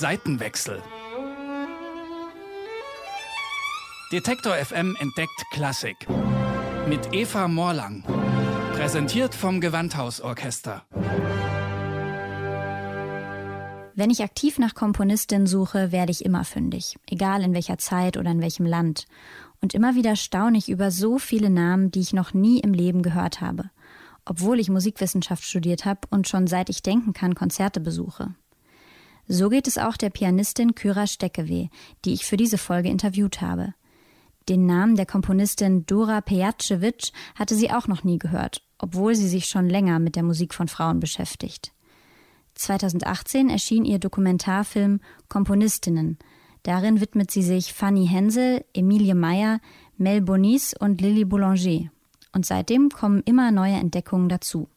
Seitenwechsel. 0.00 0.82
Detektor 4.10 4.54
FM 4.54 4.96
entdeckt 4.98 5.44
Klassik. 5.52 6.08
Mit 6.88 7.12
Eva 7.12 7.48
Morlang. 7.48 8.02
Präsentiert 8.72 9.34
vom 9.34 9.60
Gewandhausorchester. 9.60 10.86
Wenn 13.94 14.08
ich 14.08 14.22
aktiv 14.22 14.58
nach 14.58 14.74
Komponistin 14.74 15.46
suche, 15.46 15.92
werde 15.92 16.12
ich 16.12 16.24
immer 16.24 16.44
fündig, 16.44 16.96
egal 17.06 17.42
in 17.42 17.52
welcher 17.52 17.76
Zeit 17.76 18.16
oder 18.16 18.30
in 18.30 18.40
welchem 18.40 18.64
Land. 18.64 19.04
Und 19.60 19.74
immer 19.74 19.96
wieder 19.96 20.16
staune 20.16 20.56
ich 20.56 20.70
über 20.70 20.90
so 20.90 21.18
viele 21.18 21.50
Namen, 21.50 21.90
die 21.90 22.00
ich 22.00 22.14
noch 22.14 22.32
nie 22.32 22.60
im 22.60 22.72
Leben 22.72 23.02
gehört 23.02 23.42
habe, 23.42 23.68
obwohl 24.24 24.60
ich 24.60 24.70
Musikwissenschaft 24.70 25.44
studiert 25.44 25.84
habe 25.84 26.08
und 26.08 26.26
schon 26.26 26.46
seit 26.46 26.70
ich 26.70 26.82
denken 26.82 27.12
kann 27.12 27.34
Konzerte 27.34 27.80
besuche. 27.80 28.34
So 29.32 29.48
geht 29.48 29.68
es 29.68 29.78
auch 29.78 29.96
der 29.96 30.10
Pianistin 30.10 30.74
Kyra 30.74 31.06
Steckeweh, 31.06 31.68
die 32.04 32.12
ich 32.12 32.26
für 32.26 32.36
diese 32.36 32.58
Folge 32.58 32.88
interviewt 32.88 33.40
habe. 33.40 33.74
Den 34.48 34.66
Namen 34.66 34.96
der 34.96 35.06
Komponistin 35.06 35.86
Dora 35.86 36.20
Pejacevic 36.20 37.12
hatte 37.36 37.54
sie 37.54 37.70
auch 37.70 37.86
noch 37.86 38.02
nie 38.02 38.18
gehört, 38.18 38.64
obwohl 38.78 39.14
sie 39.14 39.28
sich 39.28 39.44
schon 39.44 39.68
länger 39.68 40.00
mit 40.00 40.16
der 40.16 40.24
Musik 40.24 40.52
von 40.52 40.66
Frauen 40.66 40.98
beschäftigt. 40.98 41.72
2018 42.56 43.50
erschien 43.50 43.84
ihr 43.84 44.00
Dokumentarfilm 44.00 44.98
Komponistinnen. 45.28 46.18
Darin 46.64 47.00
widmet 47.00 47.30
sie 47.30 47.44
sich 47.44 47.72
Fanny 47.72 48.08
Hensel, 48.08 48.64
Emilie 48.74 49.14
Meyer, 49.14 49.60
Mel 49.96 50.22
Bonis 50.22 50.74
und 50.76 51.00
Lily 51.00 51.24
Boulanger. 51.24 51.92
Und 52.32 52.46
seitdem 52.46 52.88
kommen 52.88 53.22
immer 53.26 53.52
neue 53.52 53.74
Entdeckungen 53.74 54.28
dazu. 54.28 54.68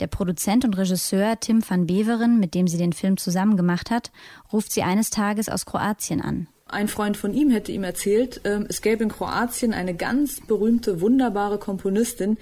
Der 0.00 0.06
Produzent 0.06 0.64
und 0.64 0.76
Regisseur 0.76 1.40
Tim 1.40 1.62
van 1.68 1.86
Beveren, 1.86 2.38
mit 2.38 2.54
dem 2.54 2.68
sie 2.68 2.78
den 2.78 2.92
Film 2.92 3.16
zusammen 3.16 3.56
gemacht 3.56 3.90
hat, 3.90 4.12
ruft 4.52 4.72
sie 4.72 4.82
eines 4.82 5.10
Tages 5.10 5.48
aus 5.48 5.66
Kroatien 5.66 6.20
an. 6.20 6.46
Ein 6.66 6.88
Freund 6.88 7.16
von 7.16 7.32
ihm 7.32 7.50
hätte 7.50 7.72
ihm 7.72 7.82
erzählt, 7.82 8.42
ähm, 8.44 8.66
es 8.68 8.82
gäbe 8.82 9.02
in 9.02 9.08
Kroatien 9.08 9.72
eine 9.72 9.94
ganz 9.94 10.40
berühmte, 10.46 11.00
wunderbare 11.00 11.58
Komponistin, 11.58 12.36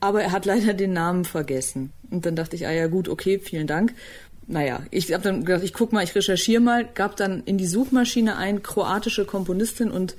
aber 0.00 0.22
er 0.22 0.32
hat 0.32 0.46
leider 0.46 0.74
den 0.74 0.94
Namen 0.94 1.24
vergessen. 1.24 1.92
Und 2.10 2.26
dann 2.26 2.36
dachte 2.36 2.56
ich, 2.56 2.66
ah 2.66 2.72
ja 2.72 2.86
gut, 2.86 3.08
okay, 3.08 3.38
vielen 3.38 3.66
Dank. 3.66 3.94
Naja, 4.46 4.80
ich 4.90 5.12
habe 5.12 5.22
dann 5.22 5.44
gedacht, 5.44 5.64
ich 5.64 5.74
guck 5.74 5.92
mal, 5.92 6.04
ich 6.04 6.14
recherchiere 6.14 6.62
mal, 6.62 6.86
gab 6.86 7.16
dann 7.16 7.42
in 7.44 7.58
die 7.58 7.66
Suchmaschine 7.66 8.36
ein 8.36 8.62
kroatische 8.62 9.24
Komponistin 9.24 9.90
und 9.90 10.16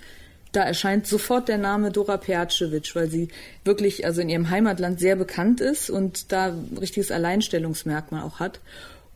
da 0.52 0.64
erscheint 0.64 1.08
sofort 1.08 1.48
der 1.48 1.58
Name 1.58 1.92
Dora 1.92 2.18
Pejacevic, 2.18 2.96
weil 2.96 3.10
sie 3.10 3.30
wirklich 3.64 4.06
also 4.06 4.22
in 4.22 4.30
ihrem 4.30 4.50
Heimatland 4.50 5.00
sehr 5.00 5.16
bekannt 5.16 5.62
ist 5.62 5.90
und 5.90 6.32
da 6.32 6.48
ein 6.48 6.78
richtiges 6.80 7.12
Alleinstellungsmerkmal 7.12 8.24
auch 8.24 8.40
hat. 8.40 8.60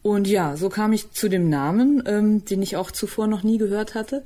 Und 0.04 0.28
ja, 0.28 0.58
so 0.58 0.70
kam 0.70 0.94
ich 0.94 1.12
zu 1.12 1.30
dem 1.30 1.50
Namen, 1.50 2.04
ähm, 2.06 2.46
den 2.46 2.62
ich 2.62 2.76
auch 2.76 2.92
zuvor 2.92 3.28
noch 3.28 3.44
nie 3.44 3.58
gehört 3.58 3.94
hatte 3.96 4.24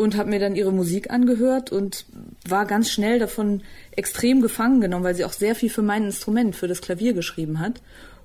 und 0.00 0.16
habe 0.16 0.30
mir 0.30 0.38
dann 0.38 0.56
ihre 0.56 0.72
Musik 0.72 1.10
angehört 1.10 1.70
und 1.70 2.06
war 2.48 2.64
ganz 2.64 2.90
schnell 2.90 3.18
davon 3.18 3.60
extrem 3.90 4.40
gefangen 4.40 4.80
genommen, 4.80 5.04
weil 5.04 5.14
sie 5.14 5.26
auch 5.26 5.32
sehr 5.32 5.54
viel 5.54 5.68
für 5.68 5.82
mein 5.82 6.04
Instrument, 6.04 6.56
für 6.56 6.68
das 6.68 6.80
Klavier 6.80 7.12
geschrieben 7.12 7.60
hat. 7.60 7.82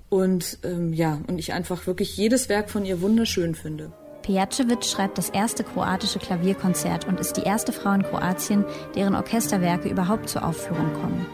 Und 0.08 0.60
ähm, 0.64 0.94
ja, 0.94 1.20
und 1.28 1.38
ich 1.38 1.52
einfach 1.52 1.86
wirklich 1.86 2.16
jedes 2.16 2.48
Werk 2.48 2.70
von 2.70 2.86
ihr 2.86 3.02
wunderschön 3.02 3.56
finde. 3.56 3.92
Pejacevic 4.26 4.84
schreibt 4.84 5.20
das 5.20 5.30
erste 5.30 5.64
kroatische 5.64 6.18
Klavierkonzert 6.18 7.08
und 7.08 7.20
ist 7.20 7.38
die 7.38 7.44
erste 7.44 7.72
Frau 7.72 7.92
in 7.92 8.02
Kroatien, 8.02 8.66
deren 8.96 9.14
Orchesterwerke 9.14 9.88
überhaupt 9.88 10.30
zur 10.30 10.44
Aufführung 10.44 10.92
kommen. 10.94 11.28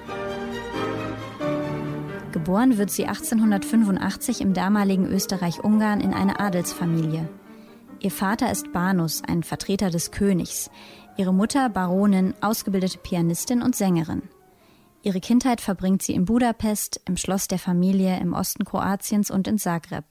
Geboren 2.34 2.78
wird 2.78 2.92
sie 2.92 3.06
1885 3.06 4.42
im 4.42 4.54
damaligen 4.54 5.06
Österreich-Ungarn 5.06 6.02
in 6.02 6.14
eine 6.14 6.42
Adelsfamilie. 6.42 7.30
Ihr 8.02 8.12
Vater 8.12 8.52
ist 8.52 8.74
Banus, 8.74 9.24
ein 9.26 9.44
Vertreter 9.44 9.90
des 9.90 10.12
Königs. 10.12 10.70
Ihre 11.16 11.34
Mutter 11.34 11.70
Baronin, 11.70 12.34
ausgebildete 12.42 12.98
Pianistin 12.98 13.62
und 13.62 13.74
Sängerin. 13.74 14.24
Ihre 15.02 15.22
Kindheit 15.22 15.62
verbringt 15.62 16.02
sie 16.02 16.14
in 16.14 16.26
Budapest, 16.26 17.00
im 17.08 17.16
Schloss 17.16 17.48
der 17.48 17.60
Familie 17.60 18.20
im 18.20 18.34
Osten 18.34 18.66
Kroatiens 18.66 19.32
und 19.32 19.48
in 19.48 19.58
Zagreb. 19.58 20.04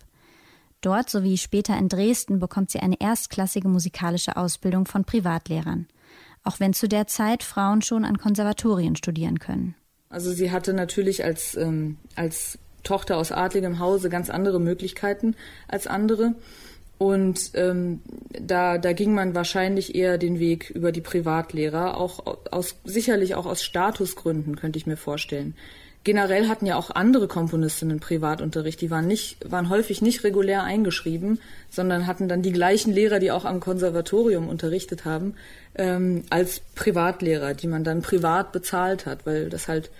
Dort 0.80 1.10
sowie 1.10 1.36
später 1.36 1.76
in 1.76 1.88
Dresden 1.88 2.38
bekommt 2.38 2.70
sie 2.70 2.80
eine 2.80 3.00
erstklassige 3.00 3.68
musikalische 3.68 4.36
Ausbildung 4.36 4.86
von 4.86 5.04
Privatlehrern, 5.04 5.86
auch 6.42 6.58
wenn 6.58 6.72
zu 6.72 6.88
der 6.88 7.06
Zeit 7.06 7.42
Frauen 7.42 7.82
schon 7.82 8.04
an 8.04 8.18
Konservatorien 8.18 8.96
studieren 8.96 9.38
können. 9.38 9.74
Also 10.08 10.32
sie 10.32 10.50
hatte 10.50 10.72
natürlich 10.72 11.24
als, 11.24 11.54
ähm, 11.54 11.98
als 12.16 12.58
Tochter 12.82 13.18
aus 13.18 13.30
adligem 13.30 13.78
Hause 13.78 14.08
ganz 14.08 14.30
andere 14.30 14.58
Möglichkeiten 14.58 15.36
als 15.68 15.86
andere. 15.86 16.34
Und 16.98 17.52
ähm, 17.54 18.00
da, 18.38 18.76
da 18.76 18.92
ging 18.92 19.14
man 19.14 19.34
wahrscheinlich 19.34 19.94
eher 19.94 20.18
den 20.18 20.38
Weg 20.38 20.68
über 20.70 20.92
die 20.92 21.00
Privatlehrer, 21.00 21.96
auch 21.96 22.36
aus 22.50 22.76
sicherlich 22.84 23.34
auch 23.34 23.46
aus 23.46 23.62
Statusgründen, 23.62 24.56
könnte 24.56 24.78
ich 24.78 24.86
mir 24.86 24.98
vorstellen. 24.98 25.54
Generell 26.02 26.48
hatten 26.48 26.64
ja 26.64 26.76
auch 26.76 26.90
andere 26.90 27.28
Komponistinnen 27.28 28.00
Privatunterricht, 28.00 28.80
die 28.80 28.90
waren 28.90 29.06
nicht, 29.06 29.50
waren 29.50 29.68
häufig 29.68 30.00
nicht 30.00 30.24
regulär 30.24 30.62
eingeschrieben, 30.62 31.40
sondern 31.68 32.06
hatten 32.06 32.26
dann 32.26 32.40
die 32.40 32.52
gleichen 32.52 32.92
Lehrer, 32.92 33.18
die 33.18 33.30
auch 33.30 33.44
am 33.44 33.60
Konservatorium 33.60 34.48
unterrichtet 34.48 35.04
haben, 35.04 35.34
ähm, 35.74 36.24
als 36.30 36.60
Privatlehrer, 36.74 37.52
die 37.52 37.66
man 37.66 37.84
dann 37.84 38.00
privat 38.00 38.52
bezahlt 38.52 39.04
hat, 39.04 39.26
weil 39.26 39.50
das 39.50 39.68
halt 39.68 39.90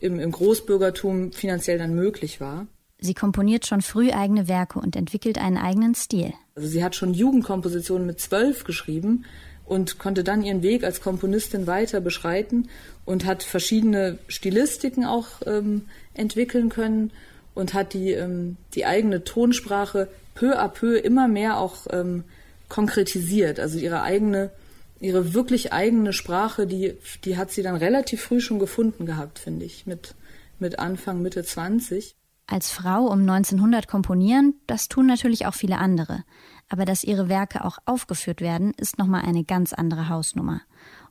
im, 0.00 0.18
im 0.18 0.32
Großbürgertum 0.32 1.32
finanziell 1.32 1.76
dann 1.76 1.94
möglich 1.94 2.40
war. 2.40 2.66
Sie 2.98 3.14
komponiert 3.14 3.66
schon 3.66 3.82
früh 3.82 4.12
eigene 4.12 4.48
Werke 4.48 4.78
und 4.78 4.96
entwickelt 4.96 5.38
einen 5.38 5.56
eigenen 5.56 5.94
Stil. 5.94 6.32
Also 6.54 6.68
sie 6.68 6.84
hat 6.84 6.94
schon 6.94 7.14
Jugendkompositionen 7.14 8.06
mit 8.06 8.20
zwölf 8.20 8.64
geschrieben 8.64 9.24
und 9.70 10.00
konnte 10.00 10.24
dann 10.24 10.42
ihren 10.42 10.64
Weg 10.64 10.82
als 10.82 11.00
Komponistin 11.00 11.68
weiter 11.68 12.00
beschreiten 12.00 12.68
und 13.04 13.24
hat 13.24 13.44
verschiedene 13.44 14.18
Stilistiken 14.26 15.04
auch 15.04 15.28
ähm, 15.46 15.82
entwickeln 16.12 16.70
können 16.70 17.12
und 17.54 17.72
hat 17.72 17.94
die, 17.94 18.10
ähm, 18.10 18.56
die 18.74 18.84
eigene 18.84 19.22
Tonsprache 19.22 20.08
peu 20.34 20.58
à 20.58 20.66
peu 20.66 20.96
immer 20.98 21.28
mehr 21.28 21.58
auch 21.58 21.86
ähm, 21.90 22.24
konkretisiert. 22.68 23.60
Also 23.60 23.78
ihre 23.78 24.02
eigene, 24.02 24.50
ihre 24.98 25.34
wirklich 25.34 25.72
eigene 25.72 26.12
Sprache, 26.12 26.66
die, 26.66 26.94
die 27.24 27.36
hat 27.36 27.52
sie 27.52 27.62
dann 27.62 27.76
relativ 27.76 28.22
früh 28.22 28.40
schon 28.40 28.58
gefunden 28.58 29.06
gehabt, 29.06 29.38
finde 29.38 29.66
ich, 29.66 29.86
mit, 29.86 30.16
mit 30.58 30.80
Anfang, 30.80 31.22
Mitte 31.22 31.44
20. 31.44 32.16
Als 32.48 32.72
Frau 32.72 33.06
um 33.06 33.20
1900 33.20 33.86
komponieren, 33.86 34.54
das 34.66 34.88
tun 34.88 35.06
natürlich 35.06 35.46
auch 35.46 35.54
viele 35.54 35.78
andere. 35.78 36.24
Aber 36.70 36.84
dass 36.84 37.04
ihre 37.04 37.28
Werke 37.28 37.64
auch 37.64 37.78
aufgeführt 37.84 38.40
werden, 38.40 38.72
ist 38.76 38.96
nochmal 38.96 39.22
eine 39.22 39.44
ganz 39.44 39.72
andere 39.72 40.08
Hausnummer. 40.08 40.62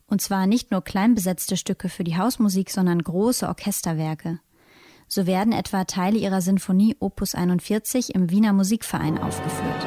Und 0.07 0.21
zwar 0.21 0.47
nicht 0.47 0.71
nur 0.71 0.81
kleinbesetzte 0.81 1.57
Stücke 1.57 1.89
für 1.89 2.05
die 2.05 2.17
Hausmusik, 2.17 2.71
sondern 2.71 3.03
große 3.03 3.47
Orchesterwerke. 3.47 4.39
So 5.07 5.27
werden 5.27 5.53
etwa 5.53 5.83
Teile 5.83 6.17
ihrer 6.17 6.41
Sinfonie 6.41 6.95
Opus 6.99 7.35
41 7.35 8.15
im 8.15 8.31
Wiener 8.31 8.53
Musikverein 8.53 9.17
aufgeführt. 9.17 9.85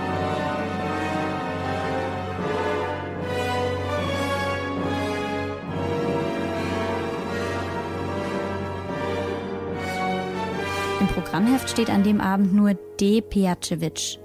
Im 11.01 11.07
Programmheft 11.09 11.71
steht 11.71 11.89
an 11.89 12.05
dem 12.05 12.21
Abend 12.21 12.53
nur 12.53 12.75
D. 13.01 13.23
Pejacevic. 13.23 14.19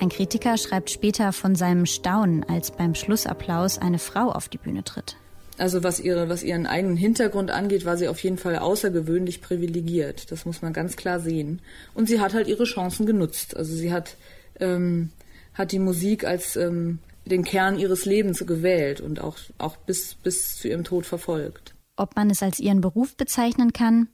Ein 0.00 0.08
Kritiker 0.08 0.58
schreibt 0.58 0.90
später 0.90 1.32
von 1.32 1.54
seinem 1.54 1.86
Staunen, 1.86 2.44
als 2.44 2.70
beim 2.70 2.94
Schlussapplaus 2.94 3.78
eine 3.78 3.98
Frau 3.98 4.30
auf 4.30 4.48
die 4.48 4.58
Bühne 4.58 4.84
tritt. 4.84 5.16
Also 5.56 5.84
was 5.84 6.00
ihre, 6.00 6.28
was 6.28 6.42
ihren 6.42 6.66
eigenen 6.66 6.96
Hintergrund 6.96 7.50
angeht, 7.50 7.84
war 7.84 7.96
sie 7.96 8.08
auf 8.08 8.22
jeden 8.22 8.38
Fall 8.38 8.58
außergewöhnlich 8.58 9.40
privilegiert. 9.40 10.32
Das 10.32 10.46
muss 10.46 10.62
man 10.62 10.72
ganz 10.72 10.96
klar 10.96 11.20
sehen. 11.20 11.62
Und 11.94 12.08
sie 12.08 12.20
hat 12.20 12.34
halt 12.34 12.48
ihre 12.48 12.64
Chancen 12.64 13.06
genutzt. 13.06 13.56
Also 13.56 13.74
sie 13.74 13.92
hat, 13.92 14.16
ähm, 14.58 15.10
hat 15.54 15.70
die 15.70 15.78
Musik 15.78 16.24
als 16.24 16.56
ähm, 16.56 16.98
den 17.24 17.44
Kern 17.44 17.78
ihres 17.78 18.04
Lebens 18.04 18.44
gewählt 18.44 19.00
und 19.00 19.20
auch, 19.20 19.36
auch 19.58 19.76
bis, 19.76 20.14
bis 20.16 20.56
zu 20.56 20.68
ihrem 20.68 20.82
Tod 20.82 21.06
verfolgt. 21.06 21.74
Ob 21.96 22.16
man 22.16 22.30
es 22.30 22.42
als 22.42 22.58
ihren 22.58 22.80
Beruf 22.80 23.16
bezeichnen 23.16 23.72
kann, 23.72 24.08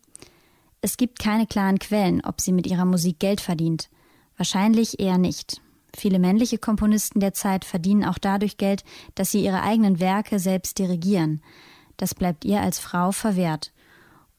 es 0.82 0.98
gibt 0.98 1.18
keine 1.18 1.46
klaren 1.46 1.78
Quellen, 1.78 2.22
ob 2.22 2.40
sie 2.42 2.52
mit 2.52 2.66
ihrer 2.66 2.84
Musik 2.84 3.18
Geld 3.18 3.40
verdient. 3.40 3.88
Wahrscheinlich 4.36 5.00
eher 5.00 5.18
nicht. 5.18 5.62
Viele 5.96 6.18
männliche 6.18 6.58
Komponisten 6.58 7.20
der 7.20 7.34
Zeit 7.34 7.64
verdienen 7.64 8.04
auch 8.04 8.18
dadurch 8.18 8.56
Geld, 8.56 8.84
dass 9.14 9.30
sie 9.30 9.44
ihre 9.44 9.62
eigenen 9.62 10.00
Werke 10.00 10.38
selbst 10.38 10.78
dirigieren. 10.78 11.42
Das 11.96 12.14
bleibt 12.14 12.44
ihr 12.44 12.60
als 12.60 12.78
Frau 12.78 13.12
verwehrt. 13.12 13.72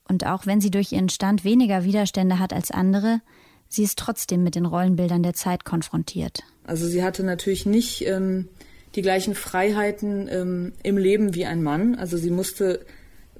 Und 0.07 0.25
auch 0.25 0.45
wenn 0.45 0.61
sie 0.61 0.71
durch 0.71 0.91
ihren 0.91 1.09
Stand 1.09 1.43
weniger 1.43 1.83
Widerstände 1.83 2.39
hat 2.39 2.53
als 2.53 2.71
andere, 2.71 3.21
sie 3.69 3.83
ist 3.83 3.97
trotzdem 3.97 4.43
mit 4.43 4.55
den 4.55 4.65
Rollenbildern 4.65 5.23
der 5.23 5.33
Zeit 5.33 5.63
konfrontiert. 5.63 6.43
Also 6.63 6.87
sie 6.87 7.03
hatte 7.03 7.23
natürlich 7.23 7.65
nicht 7.65 8.05
ähm, 8.07 8.47
die 8.95 9.01
gleichen 9.01 9.35
Freiheiten 9.35 10.27
ähm, 10.29 10.73
im 10.83 10.97
Leben 10.97 11.35
wie 11.35 11.45
ein 11.45 11.63
Mann. 11.63 11.95
Also 11.95 12.17
sie 12.17 12.31
musste 12.31 12.85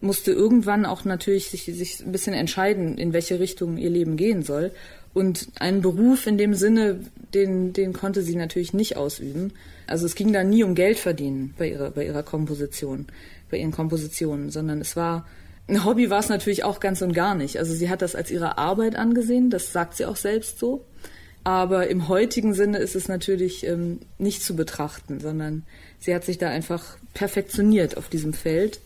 musste 0.01 0.31
irgendwann 0.31 0.85
auch 0.85 1.05
natürlich 1.05 1.49
sich, 1.49 1.65
sich 1.65 1.99
ein 2.03 2.11
bisschen 2.11 2.33
entscheiden, 2.33 2.97
in 2.97 3.13
welche 3.13 3.39
Richtung 3.39 3.77
ihr 3.77 3.89
Leben 3.89 4.17
gehen 4.17 4.43
soll. 4.43 4.71
Und 5.13 5.47
einen 5.59 5.81
Beruf 5.81 6.25
in 6.25 6.37
dem 6.37 6.53
Sinne, 6.53 6.99
den, 7.33 7.73
den 7.73 7.93
konnte 7.93 8.21
sie 8.21 8.35
natürlich 8.35 8.73
nicht 8.73 8.95
ausüben. 8.95 9.53
Also 9.87 10.05
es 10.05 10.15
ging 10.15 10.31
da 10.31 10.43
nie 10.43 10.63
um 10.63 10.75
Geld 10.75 10.97
verdienen 10.97 11.53
bei 11.57 11.69
ihrer, 11.69 11.91
bei 11.91 12.05
ihrer 12.05 12.23
Komposition, 12.23 13.07
bei 13.49 13.57
ihren 13.57 13.71
Kompositionen, 13.71 14.49
sondern 14.51 14.79
es 14.79 14.95
war, 14.95 15.27
ein 15.67 15.83
Hobby 15.83 16.09
war 16.09 16.19
es 16.19 16.29
natürlich 16.29 16.63
auch 16.63 16.79
ganz 16.79 17.01
und 17.01 17.13
gar 17.13 17.35
nicht. 17.35 17.57
Also 17.59 17.73
sie 17.73 17.89
hat 17.89 18.01
das 18.01 18.15
als 18.15 18.31
ihre 18.31 18.57
Arbeit 18.57 18.95
angesehen, 18.95 19.49
das 19.49 19.73
sagt 19.73 19.95
sie 19.95 20.05
auch 20.05 20.15
selbst 20.15 20.59
so. 20.59 20.85
Aber 21.43 21.87
im 21.87 22.07
heutigen 22.07 22.53
Sinne 22.53 22.77
ist 22.77 22.95
es 22.95 23.07
natürlich 23.07 23.65
ähm, 23.65 23.99
nicht 24.17 24.43
zu 24.43 24.55
betrachten, 24.55 25.19
sondern 25.19 25.63
sie 25.99 26.13
hat 26.13 26.23
sich 26.23 26.37
da 26.37 26.49
einfach 26.49 26.97
perfektioniert 27.13 27.97
auf 27.97 28.09
diesem 28.09 28.33
Feld 28.33 28.79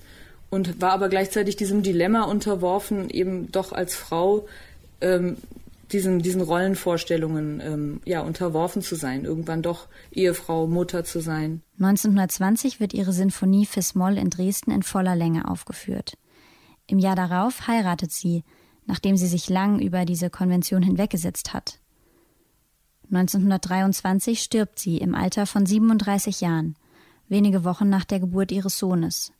und 0.49 0.81
war 0.81 0.91
aber 0.91 1.09
gleichzeitig 1.09 1.57
diesem 1.57 1.83
Dilemma 1.83 2.23
unterworfen, 2.23 3.09
eben 3.09 3.51
doch 3.51 3.73
als 3.73 3.93
Frau 3.95 4.47
ähm, 5.01 5.37
diesen, 5.91 6.19
diesen 6.19 6.41
Rollenvorstellungen 6.41 7.61
ähm, 7.61 8.01
ja, 8.05 8.21
unterworfen 8.21 8.81
zu 8.81 8.95
sein, 8.95 9.25
irgendwann 9.25 9.61
doch 9.61 9.87
Ehefrau, 10.11 10.67
Mutter 10.67 11.03
zu 11.03 11.19
sein. 11.19 11.61
1920 11.79 12.79
wird 12.79 12.93
ihre 12.93 13.13
Sinfonie 13.13 13.65
Fis 13.65 13.95
Moll 13.95 14.17
in 14.17 14.29
Dresden 14.29 14.71
in 14.71 14.83
voller 14.83 15.15
Länge 15.15 15.49
aufgeführt. 15.49 16.17
Im 16.87 16.99
Jahr 16.99 17.15
darauf 17.15 17.67
heiratet 17.67 18.11
sie, 18.11 18.43
nachdem 18.85 19.17
sie 19.17 19.27
sich 19.27 19.49
lang 19.49 19.79
über 19.79 20.05
diese 20.05 20.29
Konvention 20.29 20.83
hinweggesetzt 20.83 21.53
hat. 21.53 21.79
1923 23.11 24.41
stirbt 24.41 24.79
sie 24.79 24.97
im 24.97 25.15
Alter 25.15 25.45
von 25.45 25.65
37 25.65 26.41
Jahren, 26.41 26.75
wenige 27.27 27.63
Wochen 27.63 27.89
nach 27.89 28.05
der 28.05 28.19
Geburt 28.19 28.51
ihres 28.51 28.77
Sohnes. 28.77 29.31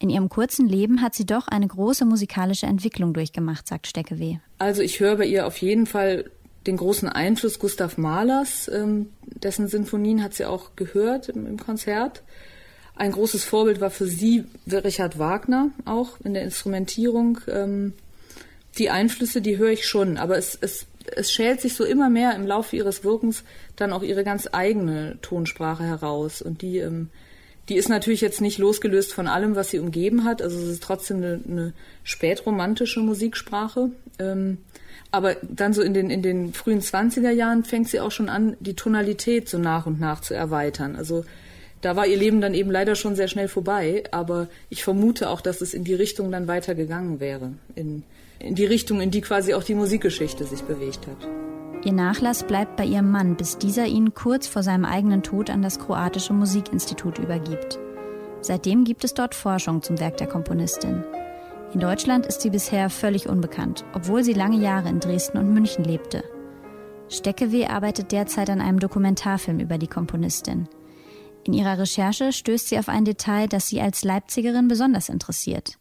In 0.00 0.10
ihrem 0.10 0.28
kurzen 0.28 0.68
Leben 0.68 1.00
hat 1.02 1.14
sie 1.14 1.24
doch 1.24 1.48
eine 1.48 1.66
große 1.66 2.04
musikalische 2.04 2.66
Entwicklung 2.66 3.14
durchgemacht, 3.14 3.66
sagt 3.66 3.86
Steckeweh. 3.86 4.38
Also 4.58 4.82
ich 4.82 5.00
höre 5.00 5.16
bei 5.16 5.26
ihr 5.26 5.46
auf 5.46 5.58
jeden 5.58 5.86
Fall 5.86 6.30
den 6.66 6.76
großen 6.76 7.08
Einfluss 7.08 7.58
Gustav 7.58 7.98
Mahlers, 7.98 8.68
ähm, 8.68 9.10
dessen 9.26 9.68
Sinfonien 9.68 10.22
hat 10.22 10.34
sie 10.34 10.46
auch 10.46 10.76
gehört 10.76 11.28
im, 11.28 11.58
Konzert. 11.58 12.22
Ein 12.96 13.12
großes 13.12 13.44
Vorbild 13.44 13.80
war 13.80 13.90
für 13.90 14.06
sie 14.06 14.44
Richard 14.70 15.18
Wagner, 15.18 15.70
auch 15.84 16.20
in 16.22 16.34
der 16.34 16.42
Instrumentierung. 16.42 17.40
Ähm, 17.48 17.92
die 18.78 18.90
Einflüsse, 18.90 19.40
die 19.40 19.58
höre 19.58 19.70
ich 19.70 19.86
schon, 19.86 20.16
aber 20.16 20.38
es, 20.38 20.56
es, 20.60 20.86
es 21.14 21.30
schält 21.30 21.60
sich 21.60 21.74
so 21.74 21.84
immer 21.84 22.08
mehr 22.08 22.34
im 22.34 22.46
Laufe 22.46 22.76
ihres 22.76 23.04
Wirkens 23.04 23.44
dann 23.76 23.92
auch 23.92 24.02
ihre 24.02 24.24
ganz 24.24 24.48
eigene 24.52 25.18
Tonsprache 25.22 25.84
heraus 25.84 26.40
und 26.40 26.62
die 26.62 26.78
ähm, 26.78 27.10
die 27.68 27.76
ist 27.76 27.88
natürlich 27.88 28.20
jetzt 28.20 28.40
nicht 28.40 28.58
losgelöst 28.58 29.12
von 29.12 29.26
allem, 29.26 29.56
was 29.56 29.70
sie 29.70 29.78
umgeben 29.78 30.24
hat. 30.24 30.42
Also 30.42 30.58
es 30.58 30.68
ist 30.68 30.82
trotzdem 30.82 31.18
eine, 31.18 31.40
eine 31.48 31.72
spätromantische 32.02 33.00
Musiksprache. 33.00 33.90
Ähm, 34.18 34.58
aber 35.10 35.36
dann 35.42 35.72
so 35.72 35.80
in 35.80 35.94
den, 35.94 36.10
in 36.10 36.22
den 36.22 36.52
frühen 36.52 36.80
20er 36.80 37.30
Jahren 37.30 37.64
fängt 37.64 37.88
sie 37.88 38.00
auch 38.00 38.10
schon 38.10 38.28
an, 38.28 38.56
die 38.60 38.74
Tonalität 38.74 39.48
so 39.48 39.58
nach 39.58 39.86
und 39.86 40.00
nach 40.00 40.20
zu 40.20 40.34
erweitern. 40.34 40.96
Also 40.96 41.24
da 41.80 41.96
war 41.96 42.06
ihr 42.06 42.16
Leben 42.16 42.40
dann 42.40 42.54
eben 42.54 42.70
leider 42.70 42.96
schon 42.96 43.14
sehr 43.14 43.28
schnell 43.28 43.48
vorbei. 43.48 44.04
Aber 44.10 44.48
ich 44.68 44.82
vermute 44.82 45.30
auch, 45.30 45.40
dass 45.40 45.60
es 45.60 45.72
in 45.72 45.84
die 45.84 45.94
Richtung 45.94 46.30
dann 46.30 46.48
weitergegangen 46.48 47.20
wäre. 47.20 47.52
In, 47.74 48.02
in 48.40 48.54
die 48.54 48.66
Richtung, 48.66 49.00
in 49.00 49.10
die 49.10 49.20
quasi 49.20 49.54
auch 49.54 49.64
die 49.64 49.74
Musikgeschichte 49.74 50.44
sich 50.44 50.62
bewegt 50.62 51.06
hat. 51.06 51.28
Ihr 51.84 51.92
Nachlass 51.92 52.44
bleibt 52.44 52.76
bei 52.76 52.84
ihrem 52.86 53.10
Mann, 53.10 53.36
bis 53.36 53.58
dieser 53.58 53.86
ihn 53.86 54.14
kurz 54.14 54.46
vor 54.46 54.62
seinem 54.62 54.86
eigenen 54.86 55.22
Tod 55.22 55.50
an 55.50 55.60
das 55.60 55.78
kroatische 55.78 56.32
Musikinstitut 56.32 57.18
übergibt. 57.18 57.78
Seitdem 58.40 58.84
gibt 58.84 59.04
es 59.04 59.12
dort 59.12 59.34
Forschung 59.34 59.82
zum 59.82 60.00
Werk 60.00 60.16
der 60.16 60.26
Komponistin. 60.26 61.04
In 61.74 61.80
Deutschland 61.80 62.24
ist 62.24 62.40
sie 62.40 62.50
bisher 62.50 62.88
völlig 62.88 63.28
unbekannt, 63.28 63.84
obwohl 63.92 64.24
sie 64.24 64.32
lange 64.32 64.56
Jahre 64.56 64.88
in 64.88 65.00
Dresden 65.00 65.36
und 65.36 65.52
München 65.52 65.84
lebte. 65.84 66.24
Steckeweh 67.10 67.66
arbeitet 67.66 68.12
derzeit 68.12 68.48
an 68.48 68.62
einem 68.62 68.78
Dokumentarfilm 68.78 69.60
über 69.60 69.76
die 69.76 69.88
Komponistin. 69.88 70.68
In 71.44 71.52
ihrer 71.52 71.78
Recherche 71.78 72.32
stößt 72.32 72.68
sie 72.68 72.78
auf 72.78 72.88
ein 72.88 73.04
Detail, 73.04 73.46
das 73.46 73.68
sie 73.68 73.82
als 73.82 74.04
Leipzigerin 74.04 74.68
besonders 74.68 75.10
interessiert. 75.10 75.78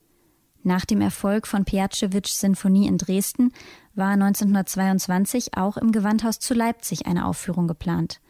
Nach 0.64 0.86
dem 0.86 1.02
Erfolg 1.02 1.46
von 1.46 1.66
Piacevics 1.66 2.40
Sinfonie 2.40 2.88
in 2.88 2.98
Dresden 2.98 3.52
war 3.96 4.12
1922 4.12 5.58
auch 5.58 5.76
im 5.76 5.92
Gewandhaus 5.92 6.40
zu 6.40 6.54
Leipzig 6.54 7.06
eine 7.06 7.26
Aufführung 7.26 7.68
geplant, 7.68 8.22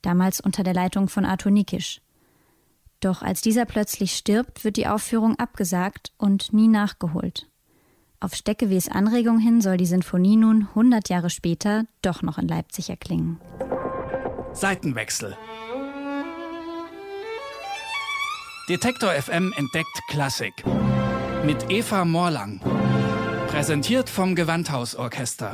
damals 0.00 0.40
unter 0.40 0.62
der 0.62 0.72
Leitung 0.72 1.08
von 1.08 1.26
Arthur 1.26 1.52
Nikisch. 1.52 2.00
Doch 3.00 3.20
als 3.20 3.42
dieser 3.42 3.66
plötzlich 3.66 4.16
stirbt, 4.16 4.64
wird 4.64 4.78
die 4.78 4.86
Aufführung 4.86 5.38
abgesagt 5.38 6.12
und 6.16 6.52
nie 6.52 6.68
nachgeholt. 6.68 7.48
Auf 8.20 8.34
Steckewees 8.34 8.88
Anregung 8.88 9.38
hin 9.38 9.60
soll 9.60 9.76
die 9.76 9.86
Sinfonie 9.86 10.36
nun 10.36 10.68
100 10.68 11.08
Jahre 11.08 11.28
später 11.28 11.84
doch 12.00 12.22
noch 12.22 12.38
in 12.38 12.48
Leipzig 12.48 12.88
erklingen. 12.88 13.38
Seitenwechsel. 14.52 15.36
Detektor 18.68 19.10
FM 19.10 19.52
entdeckt 19.56 20.00
Klassik 20.08 20.64
mit 21.44 21.70
Eva 21.70 22.04
Morlang. 22.04 22.60
Präsentiert 23.48 24.08
vom 24.08 24.34
Gewandhausorchester. 24.34 25.52